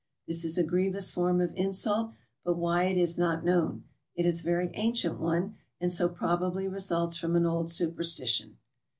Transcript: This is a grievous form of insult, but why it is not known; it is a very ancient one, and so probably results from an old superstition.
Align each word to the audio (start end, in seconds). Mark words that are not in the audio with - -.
This 0.25 0.43
is 0.43 0.57
a 0.57 0.63
grievous 0.63 1.11
form 1.11 1.39
of 1.41 1.53
insult, 1.55 2.13
but 2.43 2.57
why 2.57 2.85
it 2.85 2.97
is 2.97 3.19
not 3.19 3.45
known; 3.45 3.83
it 4.15 4.25
is 4.25 4.41
a 4.41 4.43
very 4.43 4.71
ancient 4.73 5.19
one, 5.19 5.57
and 5.79 5.93
so 5.93 6.09
probably 6.09 6.67
results 6.67 7.17
from 7.17 7.35
an 7.35 7.45
old 7.45 7.69
superstition. 7.69 8.57